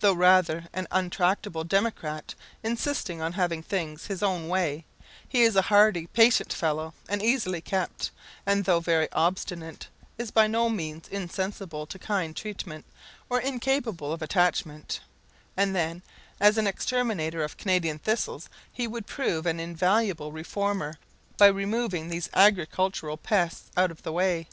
Though 0.00 0.12
rather 0.12 0.68
an 0.74 0.86
untractable 0.90 1.64
democrat, 1.64 2.34
insisting 2.62 3.22
on 3.22 3.32
having 3.32 3.62
things 3.62 4.04
his 4.04 4.22
own 4.22 4.48
way, 4.48 4.84
he 5.26 5.44
is 5.44 5.56
a 5.56 5.62
hardy, 5.62 6.08
patient 6.08 6.52
fellow, 6.52 6.92
and 7.08 7.22
easily 7.22 7.62
kept; 7.62 8.10
and 8.44 8.66
though 8.66 8.80
very 8.80 9.10
obstinate, 9.12 9.88
is 10.18 10.30
by 10.30 10.46
no 10.46 10.68
means 10.68 11.08
insensible 11.08 11.86
to 11.86 11.98
kind 11.98 12.36
treatment, 12.36 12.84
or 13.30 13.40
incapable 13.40 14.12
of 14.12 14.20
attachment; 14.20 15.00
and 15.56 15.74
then, 15.74 16.02
as 16.38 16.58
an 16.58 16.66
exterminator 16.66 17.42
of 17.42 17.56
Canadian 17.56 17.98
thistles, 17.98 18.50
he 18.70 18.86
would 18.86 19.06
prove 19.06 19.46
an 19.46 19.58
invaluable 19.58 20.32
reformer 20.32 20.98
by 21.38 21.46
removing 21.46 22.08
these 22.10 22.28
agricultural 22.34 23.16
pests 23.16 23.70
out 23.74 23.90
of 23.90 24.02
the 24.02 24.12
way. 24.12 24.48